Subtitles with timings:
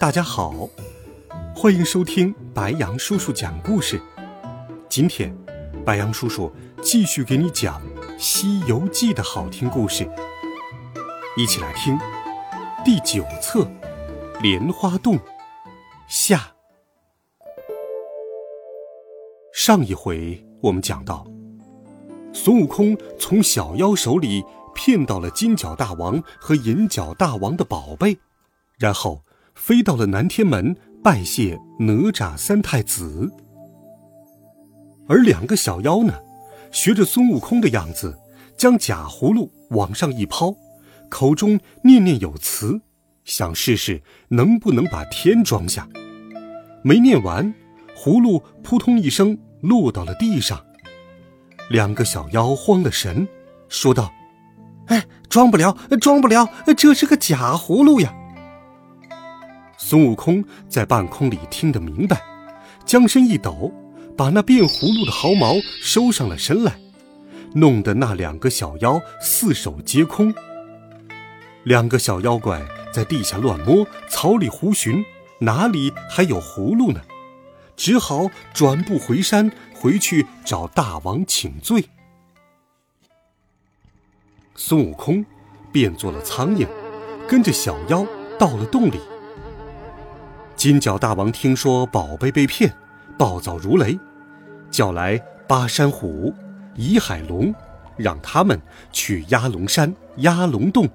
[0.00, 0.66] 大家好，
[1.54, 4.00] 欢迎收听白羊叔叔讲故事。
[4.88, 5.30] 今天，
[5.84, 6.50] 白羊叔叔
[6.82, 7.82] 继续给你讲
[8.18, 10.10] 《西游记》的好听故事，
[11.36, 11.98] 一起来听
[12.82, 13.60] 第九册
[14.40, 15.18] 《莲花洞》
[16.08, 16.50] 下。
[19.52, 21.26] 上一回我们讲到，
[22.32, 24.42] 孙悟空从小妖手里
[24.74, 28.18] 骗到了金角大王和银角大王的宝贝。
[28.78, 29.22] 然后
[29.60, 30.74] 飞到了南天门
[31.04, 33.30] 拜谢哪吒三太子，
[35.06, 36.14] 而两个小妖呢，
[36.72, 38.18] 学着孙悟空的样子，
[38.56, 40.56] 将假葫芦往上一抛，
[41.10, 42.80] 口中念念有词，
[43.26, 45.86] 想试试能不能把天装下。
[46.82, 47.54] 没念完，
[47.94, 50.64] 葫芦扑通一声落到了地上。
[51.68, 53.28] 两个小妖慌了神，
[53.68, 54.10] 说道
[54.88, 58.16] ：“哎，装不了，装不了，这是个假葫芦呀！”
[59.82, 62.20] 孙悟空在半空里听得明白，
[62.84, 63.72] 将身一抖，
[64.14, 66.78] 把那变葫芦的毫毛收上了身来，
[67.54, 70.34] 弄得那两个小妖四手皆空。
[71.64, 75.02] 两个小妖怪在地下乱摸，草里胡寻，
[75.38, 77.00] 哪里还有葫芦呢？
[77.74, 81.86] 只好转步回山，回去找大王请罪。
[84.54, 85.24] 孙悟空
[85.72, 86.68] 变作了苍蝇，
[87.26, 88.06] 跟着小妖
[88.38, 89.00] 到了洞里。
[90.60, 92.70] 金角大王听说宝贝被骗，
[93.16, 93.98] 暴躁如雷，
[94.70, 96.34] 叫来巴山虎、
[96.74, 97.54] 倚海龙，
[97.96, 98.60] 让他们
[98.92, 100.86] 去压龙山、压龙洞，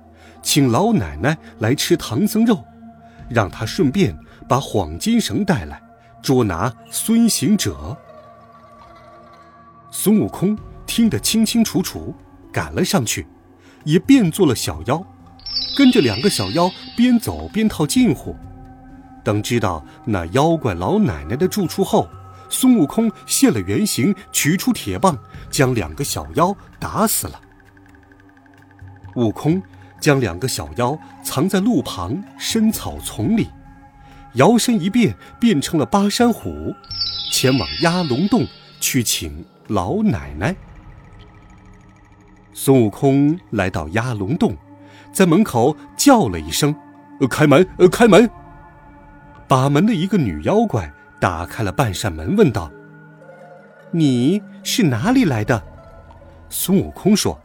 [0.43, 2.63] 请老奶奶来吃唐僧肉，
[3.27, 4.15] 让他顺便
[4.47, 5.81] 把幌金绳带来，
[6.21, 7.97] 捉拿孙行者。
[9.89, 12.13] 孙悟空听得清清楚楚，
[12.53, 13.25] 赶了上去，
[13.83, 15.03] 也变作了小妖，
[15.75, 18.35] 跟着两个小妖边走边套近乎。
[19.25, 22.07] 等知道那妖怪老奶奶的住处后，
[22.47, 25.17] 孙悟空现了原形，取出铁棒，
[25.49, 27.41] 将两个小妖打死了。
[29.15, 29.61] 悟空
[29.99, 33.49] 将两个小妖藏在路旁深草丛里，
[34.33, 36.75] 摇身一变，变成了巴山虎，
[37.31, 38.45] 前往压龙洞
[38.79, 40.55] 去请老奶奶。
[42.53, 44.55] 孙悟空来到压龙洞，
[45.11, 46.75] 在门口叫了一声
[47.27, 47.67] ：“开门！
[47.79, 48.29] 呃开门！”
[49.47, 52.71] 把门的一个女妖怪打开了半扇门，问道
[53.91, 55.61] ：“你是哪里来的？”
[56.49, 57.39] 孙悟空说：“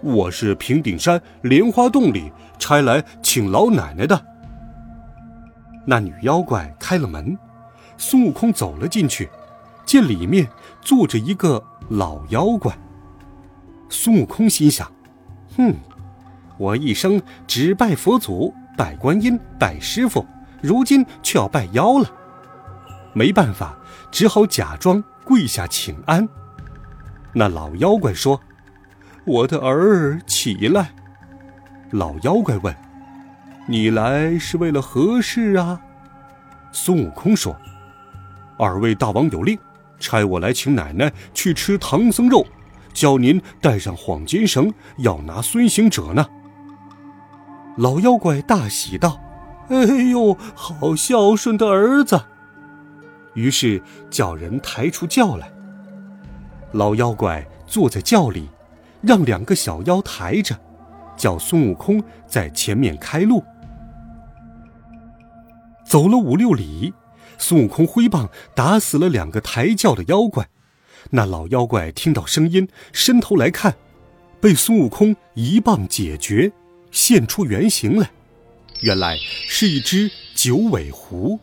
[0.00, 4.26] 我是平顶山莲花洞里差来请老奶奶的。”
[5.84, 7.36] 那女妖怪开了门，
[7.96, 9.28] 孙悟空走了进去，
[9.84, 10.46] 见里面
[10.80, 12.72] 坐着一个老妖怪。
[13.88, 14.90] 孙悟空心想
[15.56, 15.74] ：“哼，
[16.58, 20.24] 我一生只拜佛祖、拜观音、拜师傅。”
[20.60, 22.10] 如今却要拜妖了，
[23.12, 23.76] 没办法，
[24.10, 26.28] 只好假装跪下请安。
[27.32, 28.40] 那老妖怪说
[29.24, 30.92] ：“我的儿起来。”
[31.92, 32.74] 老妖怪问
[33.66, 35.80] ：“你来是为了何事啊？”
[36.72, 37.56] 孙悟空说
[38.58, 39.58] ：“二位大王有令，
[39.98, 42.46] 差我来请奶奶去吃唐僧肉，
[42.92, 46.26] 叫您带上幌金绳，要拿孙行者呢。”
[47.78, 49.20] 老妖怪大喜道。
[49.70, 52.20] 哎呦，好孝顺的儿子！
[53.34, 55.50] 于是叫人抬出轿来。
[56.72, 58.48] 老妖怪坐在轿里，
[59.00, 60.58] 让两个小妖抬着，
[61.16, 63.44] 叫孙悟空在前面开路。
[65.84, 66.92] 走了五六里，
[67.38, 70.48] 孙悟空挥棒打死了两个抬轿的妖怪。
[71.10, 73.76] 那老妖怪听到声音，伸头来看，
[74.40, 76.52] 被孙悟空一棒解决，
[76.90, 78.10] 现出原形来。
[78.80, 81.38] 原来是一只九尾狐。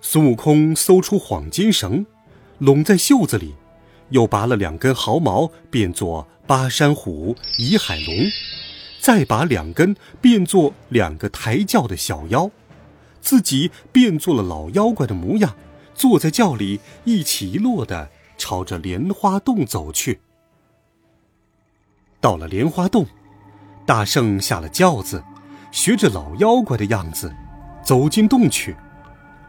[0.00, 2.04] 孙悟空搜出幌金绳，
[2.58, 3.54] 拢在袖子里，
[4.10, 8.14] 又拔了两根毫毛，变作巴山虎、倚海龙，
[9.00, 12.50] 再把两根变作两个抬轿的小妖，
[13.22, 15.56] 自己变作了老妖怪的模样，
[15.94, 20.20] 坐在轿里，一起一落的朝着莲花洞走去。
[22.20, 23.06] 到了莲花洞，
[23.86, 25.24] 大圣下了轿子。
[25.74, 27.34] 学着老妖怪的样子，
[27.82, 28.76] 走进洞去，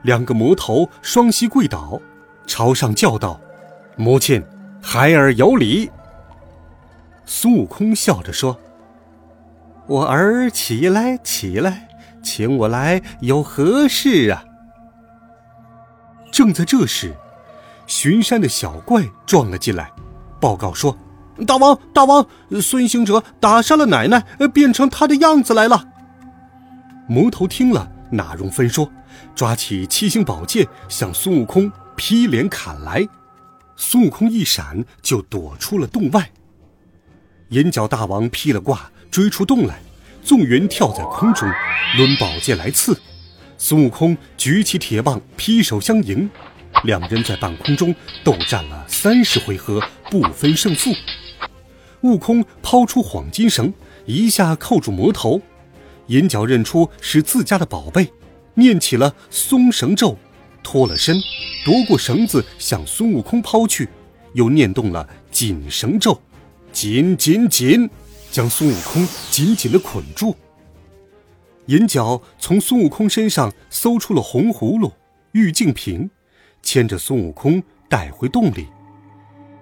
[0.01, 2.01] 两个魔头双膝跪倒，
[2.47, 3.39] 朝上叫道
[3.95, 4.43] ：“母亲，
[4.81, 5.87] 孩儿有礼。”
[7.27, 8.57] 孙悟空笑着说
[9.85, 11.87] ：“我儿起来，起来，
[12.23, 14.43] 请我来有何事啊？”
[16.33, 17.15] 正在这时，
[17.85, 19.91] 巡山的小怪撞了进来，
[20.41, 20.97] 报告说
[21.45, 22.25] ：“大王，大王，
[22.63, 25.89] 孙行者打伤了奶奶，变成他的样子来了。”
[27.07, 28.91] 魔头听了，哪容分说，
[29.35, 33.07] 抓起七星宝剑向孙悟空劈脸砍来。
[33.75, 36.31] 孙悟空一闪，就躲出了洞外。
[37.49, 39.79] 银角大王劈了挂，追出洞来，
[40.23, 41.47] 纵云跳在空中，
[41.97, 42.99] 抡宝剑来刺。
[43.57, 46.29] 孙悟空举起铁棒，劈手相迎，
[46.85, 47.93] 两人在半空中
[48.23, 49.79] 斗战了三十回合，
[50.09, 50.91] 不分胜负。
[52.01, 53.73] 悟空抛出黄金绳，
[54.05, 55.41] 一下扣住魔头。
[56.07, 58.11] 银角认出是自家的宝贝，
[58.53, 60.17] 念起了松绳咒，
[60.61, 61.15] 脱了身，
[61.65, 63.89] 夺过绳子向孙悟空抛去，
[64.33, 66.19] 又念动了紧绳咒。
[66.71, 67.89] 紧紧紧，
[68.31, 70.35] 将孙悟空紧紧的捆住。
[71.67, 74.91] 银角从孙悟空身上搜出了红葫芦、
[75.31, 76.09] 玉净瓶，
[76.61, 78.67] 牵着孙悟空带回洞里。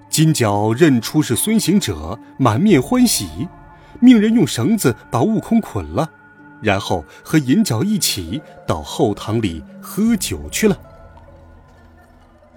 [0.10, 3.48] 金角认出是孙行者，满面欢喜，
[4.01, 6.12] 命人用绳子把悟空捆了，
[6.63, 10.80] 然后和银角一起到后堂里喝酒去了。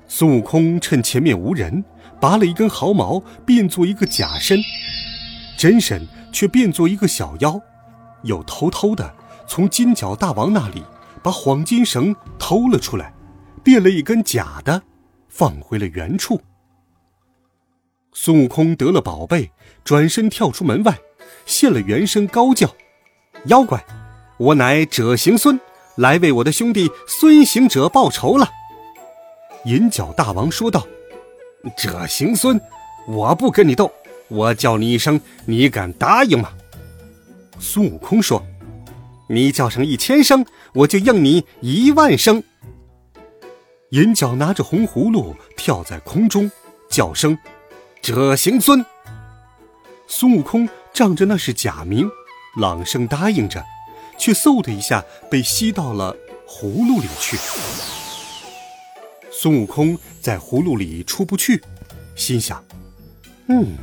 [0.08, 1.84] 孙悟空趁前面无人。
[2.18, 4.58] 拔了一根毫毛，变作一个假身，
[5.58, 7.60] 真身却变作一个小妖，
[8.22, 9.14] 又偷偷的
[9.46, 10.82] 从金角大王那里
[11.22, 13.12] 把黄金绳偷了出来，
[13.62, 14.82] 变了一根假的，
[15.28, 16.40] 放回了原处。
[18.14, 19.52] 孙悟空得了宝贝，
[19.84, 20.98] 转身跳出门外，
[21.44, 22.74] 现了原身，高叫
[23.46, 23.84] ：“妖怪，
[24.38, 25.58] 我乃者行孙，
[25.96, 28.50] 来为我的兄弟孙行者报仇了。”
[29.64, 30.86] 银角大王说道。
[31.76, 32.60] 者行孙，
[33.08, 33.90] 我不跟你斗，
[34.28, 36.52] 我叫你一声，你敢答应吗？
[37.58, 38.40] 孙悟空说
[39.28, 42.40] ：“你叫上一千声，我就应你一万声。”
[43.90, 46.48] 银角拿着红葫芦跳在空中，
[46.88, 47.36] 叫声
[48.00, 48.84] ：“者行孙。”
[50.06, 52.08] 孙悟空仗着那是假名，
[52.56, 53.64] 朗声答应着，
[54.18, 56.16] 却嗖的一下被吸到了
[56.48, 57.36] 葫芦里去。
[59.30, 61.62] 孙悟空在葫芦里出不去，
[62.14, 62.64] 心想
[63.48, 63.76] ：“嗯，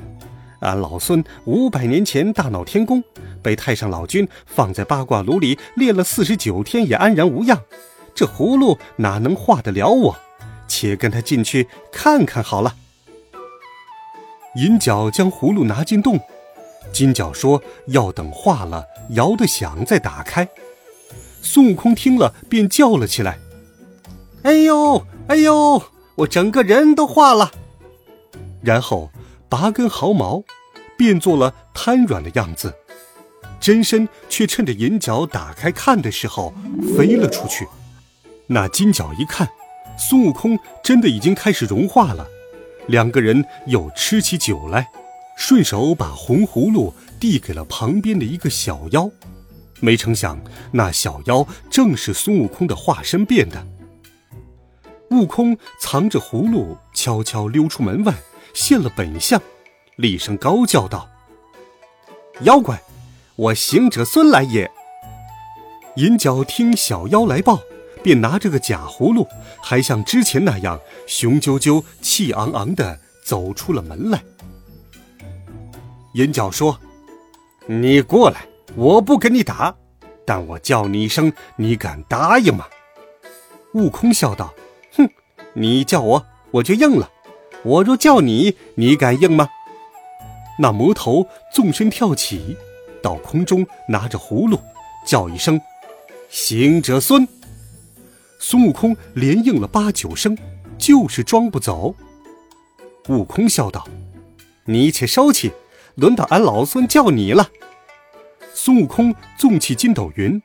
[0.61, 3.03] 俺老孙五百年前大闹天宫，
[3.43, 7.61] 被太上老君放在八卦炉里炼了四十九天，也安然无恙。
[8.15, 10.17] 这葫芦哪能化得了我？
[10.67, 12.75] 且跟他进去看看好了。”
[14.57, 16.19] 银角将葫芦拿进洞，
[16.93, 20.47] 金角说：“要等化了，摇得响再打开。”
[21.41, 23.39] 孙悟空听了，便叫了起来
[24.43, 25.81] ：“哎呦！”哎呦，
[26.15, 27.51] 我整个人都化了。
[28.61, 29.09] 然后
[29.47, 30.43] 拔根毫毛，
[30.97, 32.73] 变作了瘫软的样子，
[33.59, 36.53] 真身却趁着银角打开看的时候
[36.97, 37.65] 飞了出去。
[38.47, 39.47] 那金角一看，
[39.97, 42.27] 孙悟空真的已经开始融化了，
[42.87, 44.89] 两个人又吃起酒来，
[45.37, 49.09] 顺手把红葫芦递给了旁边的一个小妖。
[49.79, 50.39] 没成想，
[50.71, 53.67] 那小妖正是孙悟空的化身变的。
[55.09, 58.15] 悟空藏着葫芦，悄悄溜出门外，
[58.53, 59.41] 现了本相，
[59.97, 61.09] 厉声高叫道
[62.41, 62.81] ：“妖怪，
[63.35, 64.71] 我行者孙来也！”
[65.97, 67.59] 银角听小妖来报，
[68.01, 69.27] 便拿着个假葫芦，
[69.61, 74.23] 还像之前那样雄赳赳、气昂昂的走出了门来。
[76.13, 76.79] 银角说
[77.65, 79.75] ：“你过来，我不跟你打，
[80.25, 82.67] 但我叫你一声，你敢答应吗？”
[83.73, 84.53] 悟空笑道。
[84.95, 85.09] 哼
[85.53, 87.09] 你叫我，我就应了；
[87.63, 89.49] 我若叫你，你敢应吗？
[90.59, 92.55] 那魔头纵身跳起，
[93.01, 94.59] 到空中拿着葫芦，
[95.07, 95.59] 叫一声
[96.29, 97.27] ：“行者孙。”
[98.37, 100.37] 孙悟空连应了八九声，
[100.77, 101.95] 就是装不走。
[103.09, 103.87] 悟空笑道
[104.65, 105.51] ：“你且收起，
[105.95, 107.49] 轮到俺老孙叫你了。”
[108.53, 110.41] 孙悟空纵起筋斗云，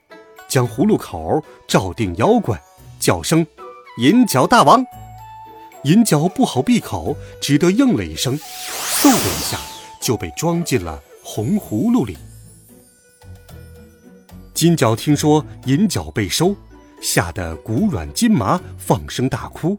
[0.49, 2.61] 将葫芦口照定妖怪，
[2.99, 3.47] 叫声。
[3.99, 4.85] 银角大王，
[5.83, 9.59] 银角不好闭口，只得应了一声，嗖的一下
[10.01, 12.17] 就被装进了红葫芦里。
[14.55, 16.55] 金角听说银角被收，
[17.01, 19.79] 吓得骨软筋麻，放声大哭。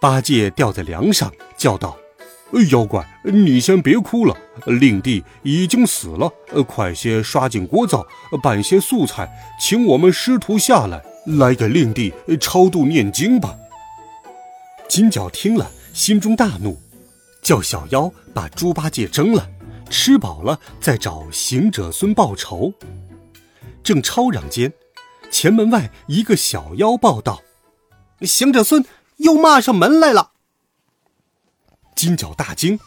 [0.00, 1.96] 八戒吊在梁上，叫道
[2.62, 6.32] ：“妖怪，你先别哭了，令弟已经死了，
[6.66, 8.06] 快些刷净锅灶，
[8.42, 9.28] 拌些素菜，
[9.60, 11.02] 请我们师徒下来。”
[11.38, 13.56] 来给令弟超度念经吧。
[14.86, 16.78] 金角听了，心中大怒，
[17.40, 19.48] 叫小妖把猪八戒蒸了，
[19.88, 22.70] 吃饱了再找行者孙报仇。
[23.82, 24.70] 正吵嚷间，
[25.30, 27.40] 前门外一个小妖报道
[28.20, 28.84] ：“行者孙
[29.16, 30.32] 又骂上门来了。”
[31.94, 32.78] 金角大惊，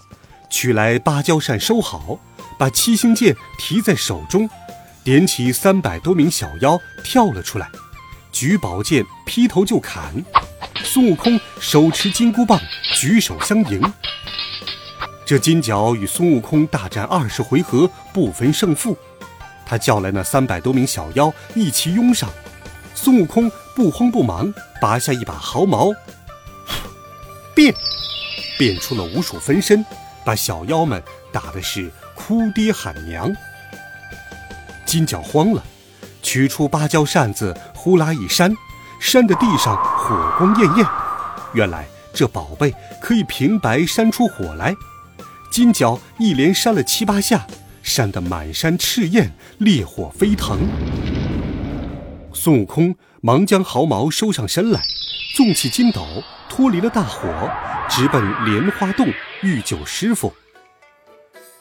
[0.49, 2.19] 取来芭蕉扇收好，
[2.57, 4.49] 把七星剑提在手中，
[5.03, 7.69] 点起三百多名小妖跳了出来，
[8.31, 10.23] 举宝剑劈头就砍。
[10.83, 12.59] 孙悟空手持金箍棒，
[12.95, 13.81] 举手相迎。
[15.25, 18.97] 这金角与孙悟空大战二十回合，不分胜负。
[19.65, 22.29] 他叫来那三百多名小妖一齐拥上，
[22.95, 25.91] 孙悟空不慌不忙，拔下一把毫毛，
[27.53, 27.73] 变，
[28.57, 29.85] 变出了无数分身，
[30.25, 33.31] 把小妖们打的是哭爹喊娘。
[34.85, 35.63] 金角慌了，
[36.21, 38.55] 取出芭蕉扇子，呼啦一扇，
[38.99, 40.87] 扇的地上火光艳艳。
[41.53, 44.75] 原来这宝贝可以平白扇出火来。
[45.51, 47.45] 金角一连扇了七八下。
[47.83, 50.59] 扇得满山赤焰，烈火飞腾。
[52.33, 54.83] 孙悟空忙将毫毛收上身来，
[55.37, 56.05] 纵起筋斗，
[56.49, 57.29] 脱离了大火，
[57.89, 59.07] 直奔莲花洞
[59.41, 60.33] 欲救师傅。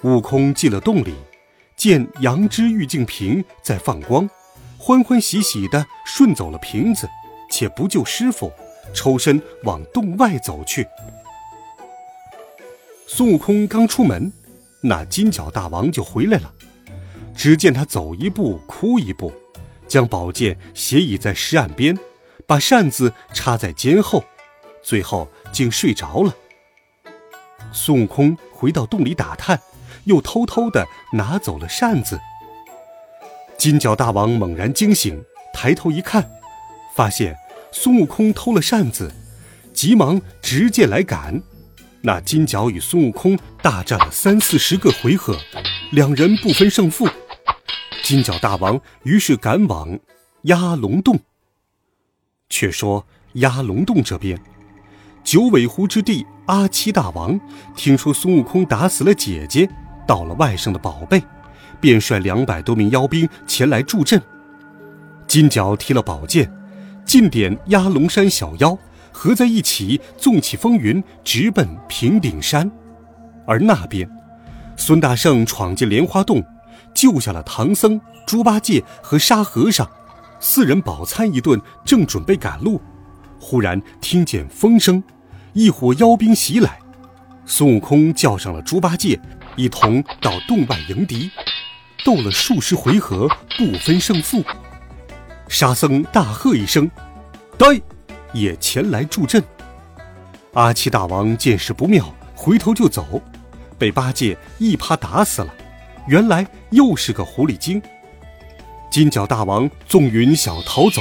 [0.03, 1.15] 悟空进了洞里，
[1.77, 4.29] 见羊脂玉净瓶在放光，
[4.79, 7.09] 欢欢喜喜地顺走了瓶子，
[7.51, 8.53] 且不救师傅，
[8.93, 10.87] 抽身往洞外走去。
[13.07, 14.33] 孙悟空刚出门。
[14.83, 16.53] 那金角大王就回来了，
[17.35, 19.33] 只见他走一步哭一步，
[19.89, 21.99] 将宝剑斜倚在石岸边，
[22.47, 24.23] 把扇子插在肩后，
[24.83, 26.37] 最后竟睡着了。
[27.73, 29.59] 孙悟空回到洞里打探，
[30.05, 32.21] 又偷偷的拿走了扇子。
[33.57, 36.31] 金角大王猛然惊醒，抬头一看，
[36.95, 37.35] 发现
[37.73, 39.11] 孙悟空偷了扇子，
[39.73, 41.41] 急忙执剑来赶。
[42.03, 45.39] 那金角与孙悟空大战了三四十个回合，
[45.91, 47.09] 两人不分胜负。
[48.03, 49.99] 金角大王于是赶往
[50.43, 51.19] 压龙洞。
[52.51, 54.39] 却说压龙洞这边，
[55.27, 57.39] 九尾狐之弟阿七大王
[57.75, 59.69] 听说孙悟空打死了姐姐，
[60.07, 61.21] 盗了外甥的宝贝，
[61.81, 64.23] 便率两百多名妖兵前来助阵。
[65.27, 66.49] 金角提了宝剑，
[67.05, 68.79] 进点压龙山小妖。
[69.11, 72.71] 合在一起，纵起风云，直奔平顶山。
[73.49, 74.09] 而那边，
[74.77, 76.41] 孙大圣闯进莲花洞，
[76.95, 79.91] 救下了唐僧、猪八戒和沙和尚，
[80.39, 82.81] 四人饱餐一顿，正准备赶路，
[83.41, 85.03] 忽然听见风声，
[85.57, 86.79] 一伙妖兵袭来。
[87.47, 89.19] 孙悟空叫上了猪八戒，
[89.57, 91.31] 一同到洞外迎敌，
[92.05, 94.45] 斗了数十回合，不分胜负。
[95.49, 96.91] 沙僧大喝一声
[97.57, 97.81] ：“呆！”
[98.35, 99.43] 也前来助阵。
[100.53, 103.23] 阿七大王见势不妙，回头就走，
[103.79, 105.49] 被八戒一耙打死了。
[106.07, 107.81] 原来又是个狐狸精。
[108.91, 111.01] 金角大王纵云想逃走，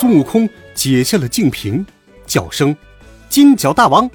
[0.00, 1.84] 孙悟空解下了净瓶，
[2.26, 2.74] 叫声
[3.30, 4.10] “金角大王”，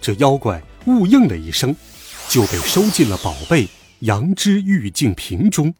[0.00, 1.76] 这妖怪误应了一声，
[2.30, 3.68] 就被收进了宝贝
[4.00, 5.74] 羊脂玉净瓶中。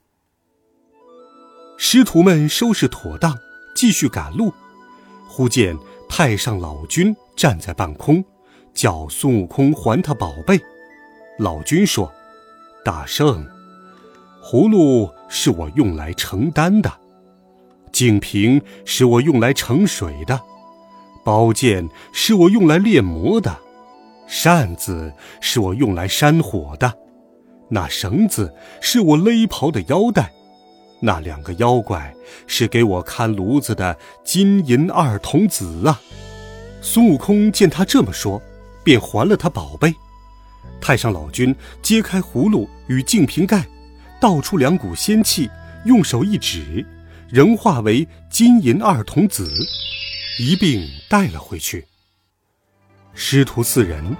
[1.78, 3.34] 师徒们收拾妥当，
[3.74, 4.52] 继续赶路。
[5.26, 5.74] 忽见
[6.10, 8.22] 太上老君站在半空，
[8.74, 10.60] 叫孙悟空还他宝贝。
[11.38, 12.12] 老君说
[12.84, 13.46] ：“大圣，
[14.42, 16.92] 葫芦是我用来盛丹的，
[17.92, 20.38] 净瓶是我用来盛水的，
[21.28, 23.54] 宝剑是我用来炼魔的，
[24.26, 26.90] 扇子是我用来扇火的，
[27.68, 30.32] 那绳子是我勒袍的腰带。”
[31.02, 32.14] 那两个妖怪
[32.46, 33.94] 是给我看炉子的
[34.24, 36.00] 金银二童子啊！
[36.80, 38.40] 孙悟空见他这么说，
[38.82, 39.94] 便还了他宝贝。
[40.80, 43.66] 太上老君揭开葫芦与净瓶盖，
[44.18, 45.50] 倒出两股仙气，
[45.84, 46.86] 用手一指，
[47.28, 49.46] 仍化为金银二童子，
[50.38, 51.84] 一并带了回去。
[53.12, 54.16] 师徒四人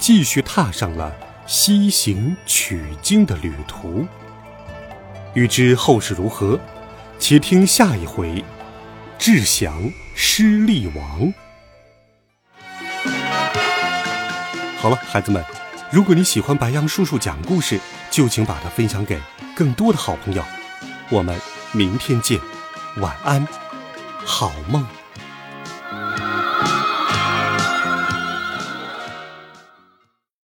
[0.00, 1.14] 继续踏上了
[1.46, 4.04] 西行取经的旅途。
[5.32, 6.58] 欲知后事如何，
[7.20, 8.44] 且听下一回。
[9.16, 9.72] 智降
[10.16, 11.32] 失利王。
[14.78, 15.44] 好了，孩子们，
[15.92, 17.78] 如果你喜欢白杨叔叔讲故事，
[18.10, 19.20] 就请把它分享给
[19.54, 20.42] 更多的好朋友。
[21.10, 21.38] 我们
[21.70, 22.40] 明天见，
[22.96, 23.46] 晚安，
[24.24, 24.84] 好梦。